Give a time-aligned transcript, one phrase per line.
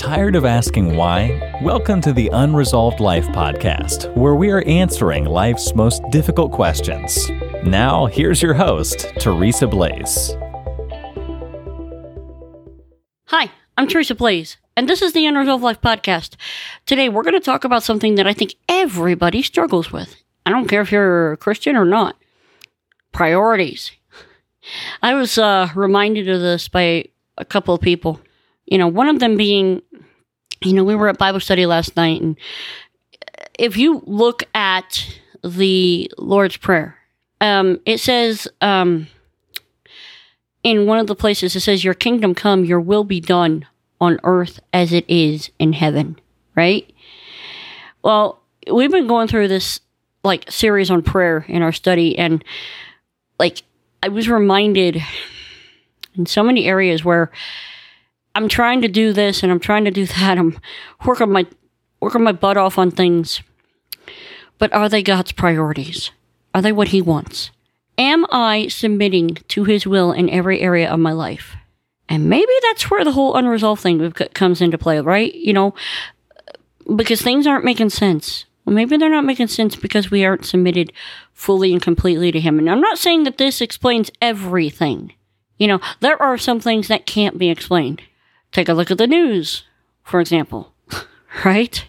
[0.00, 1.58] Tired of asking why?
[1.60, 7.28] Welcome to the Unresolved Life podcast, where we are answering life's most difficult questions.
[7.64, 10.34] Now, here's your host, Teresa Blaze.
[13.26, 16.36] Hi, I'm Teresa Blaze, and this is the Unresolved Life podcast.
[16.86, 20.16] Today, we're going to talk about something that I think everybody struggles with.
[20.46, 22.16] I don't care if you're a Christian or not.
[23.12, 23.92] Priorities.
[25.02, 27.04] I was uh, reminded of this by
[27.36, 28.18] a couple of people.
[28.64, 29.82] You know, one of them being,
[30.62, 32.36] you know, we were at Bible study last night, and
[33.58, 35.06] if you look at
[35.42, 36.96] the Lord's Prayer,
[37.40, 39.06] um, it says um,
[40.62, 43.66] in one of the places, it says, Your kingdom come, your will be done
[44.00, 46.18] on earth as it is in heaven,
[46.54, 46.90] right?
[48.02, 48.40] Well,
[48.72, 49.80] we've been going through this
[50.22, 52.44] like series on prayer in our study, and
[53.38, 53.62] like
[54.02, 55.02] I was reminded
[56.14, 57.30] in so many areas where
[58.34, 60.38] I'm trying to do this and I'm trying to do that.
[60.38, 60.58] I'm
[61.04, 61.46] working my
[62.00, 63.42] working my butt off on things.
[64.58, 66.10] But are they God's priorities?
[66.54, 67.50] Are they what he wants?
[67.96, 71.56] Am I submitting to his will in every area of my life?
[72.08, 75.32] And maybe that's where the whole unresolved thing comes into play, right?
[75.34, 75.74] You know,
[76.96, 78.46] because things aren't making sense.
[78.64, 80.92] Well, maybe they're not making sense because we aren't submitted
[81.32, 82.58] fully and completely to him.
[82.58, 85.12] And I'm not saying that this explains everything.
[85.56, 88.02] You know, there are some things that can't be explained.
[88.52, 89.64] Take a look at the news,
[90.02, 90.72] for example,
[91.44, 91.84] right?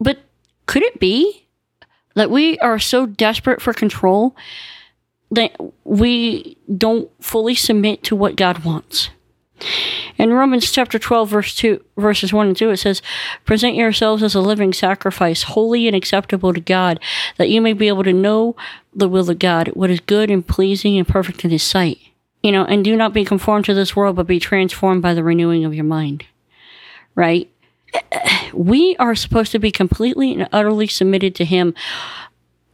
[0.00, 0.18] But
[0.66, 1.46] could it be
[2.14, 4.34] that we are so desperate for control
[5.30, 9.10] that we don't fully submit to what God wants?
[10.16, 13.02] In Romans chapter 12, verse 2, verses 1 and 2, it says,
[13.44, 17.00] Present yourselves as a living sacrifice, holy and acceptable to God,
[17.36, 18.54] that you may be able to know
[18.94, 21.98] the will of God, what is good and pleasing and perfect in His sight.
[22.44, 25.24] You know, and do not be conformed to this world, but be transformed by the
[25.24, 26.26] renewing of your mind.
[27.14, 27.50] Right?
[28.52, 31.74] We are supposed to be completely and utterly submitted to Him,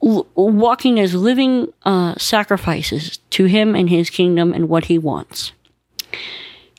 [0.00, 5.52] walking as living uh, sacrifices to Him and His kingdom and what He wants.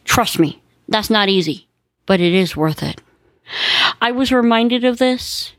[0.03, 1.67] Trust me, that's not easy,
[2.05, 3.01] but it is worth it.
[4.01, 5.53] I was reminded of this,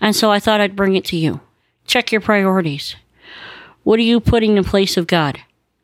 [0.00, 1.40] and so I thought I'd bring it to you.
[1.86, 2.96] Check your priorities.
[3.84, 5.40] What are you putting in place of God?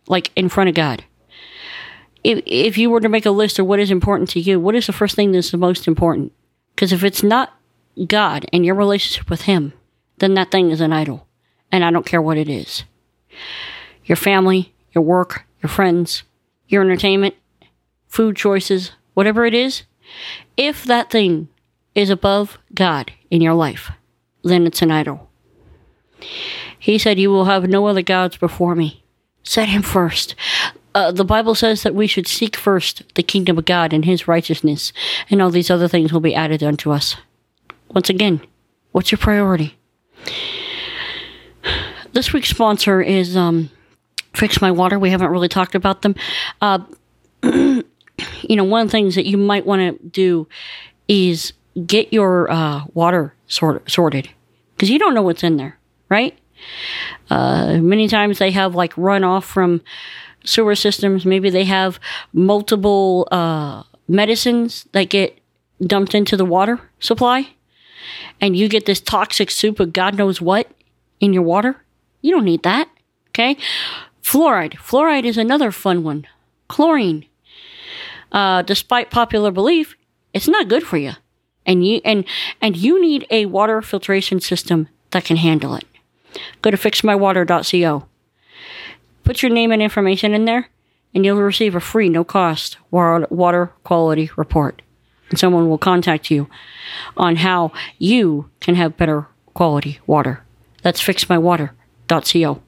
[0.06, 1.04] Like in front of God.
[2.24, 4.74] If, if you were to make a list of what is important to you, what
[4.74, 6.32] is the first thing that's the most important?
[6.74, 7.54] Because if it's not
[8.06, 9.72] God and your relationship with Him,
[10.18, 11.26] then that thing is an idol.
[11.70, 12.84] And I don't care what it is.
[14.04, 16.22] Your family, your work, your friends,
[16.68, 17.34] your entertainment,
[18.08, 19.82] food choices, whatever it is,
[20.56, 21.48] if that thing
[21.94, 23.90] is above God in your life,
[24.42, 25.28] then it's an idol.
[26.78, 29.02] He said, You will have no other gods before me.
[29.46, 30.34] Set him first.
[30.92, 34.26] Uh, the Bible says that we should seek first the kingdom of God and his
[34.26, 34.92] righteousness,
[35.30, 37.16] and all these other things will be added unto us.
[37.88, 38.40] Once again,
[38.90, 39.78] what's your priority?
[42.12, 43.70] This week's sponsor is um,
[44.34, 44.98] Fix My Water.
[44.98, 46.16] We haven't really talked about them.
[46.60, 46.80] Uh,
[47.44, 47.84] you
[48.48, 50.48] know, one of the things that you might want to do
[51.06, 51.52] is
[51.86, 54.28] get your uh, water sort- sorted
[54.74, 55.78] because you don't know what's in there,
[56.08, 56.36] right?
[57.30, 59.82] Uh, many times they have like runoff from
[60.44, 61.24] sewer systems.
[61.24, 61.98] Maybe they have
[62.32, 65.38] multiple uh, medicines that get
[65.84, 67.50] dumped into the water supply,
[68.40, 70.70] and you get this toxic soup of God knows what
[71.20, 71.76] in your water.
[72.22, 72.88] You don't need that.
[73.30, 73.56] Okay.
[74.22, 74.74] Fluoride.
[74.74, 76.26] Fluoride is another fun one.
[76.68, 77.26] Chlorine.
[78.32, 79.94] Uh, despite popular belief,
[80.34, 81.12] it's not good for you.
[81.64, 82.24] And you and
[82.60, 85.84] and you need a water filtration system that can handle it.
[86.62, 88.06] Go to fixmywater.co.
[89.24, 90.68] Put your name and information in there,
[91.14, 94.82] and you'll receive a free, no cost water quality report.
[95.30, 96.48] And someone will contact you
[97.16, 100.44] on how you can have better quality water.
[100.82, 102.62] That's fixmywater.co.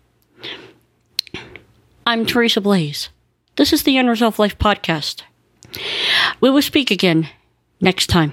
[2.06, 3.10] I'm Teresa Blaze.
[3.56, 5.22] This is the Unresolved Life Podcast.
[6.40, 7.28] We will speak again
[7.80, 8.32] next time.